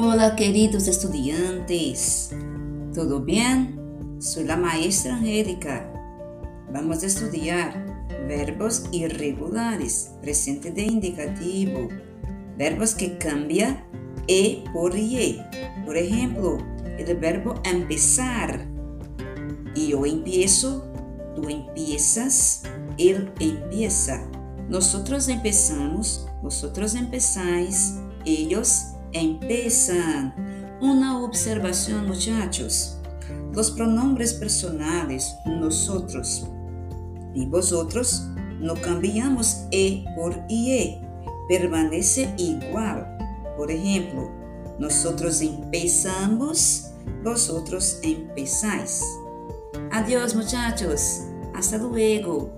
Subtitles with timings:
[0.00, 2.30] Hola queridos estudiantes,
[2.94, 4.16] ¿todo bien?
[4.20, 5.92] Soy la maestra Angélica.
[6.72, 11.88] Vamos a estudiar verbos irregulares, presente de indicativo,
[12.56, 13.84] verbos que cambian
[14.28, 15.44] e por ye.
[15.84, 16.58] Por ejemplo,
[16.96, 18.68] el verbo empezar.
[19.74, 20.92] Yo empiezo,
[21.34, 22.62] tú empiezas,
[22.98, 24.24] él empieza.
[24.68, 30.34] Nosotros empezamos, vosotros empezáis, ellos empiezan.
[30.80, 32.98] Una observación, muchachos.
[33.52, 36.46] Los pronombres personales, nosotros
[37.34, 38.24] y vosotros,
[38.60, 41.00] no cambiamos e por ie,
[41.48, 43.16] permanece igual.
[43.56, 44.30] Por ejemplo,
[44.78, 46.90] nosotros empezamos,
[47.24, 49.02] vosotros empezáis.
[49.92, 51.22] Adiós muchachos,
[51.54, 52.52] hasta luego.